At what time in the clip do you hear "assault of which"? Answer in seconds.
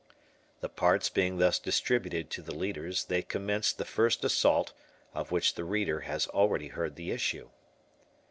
4.25-5.53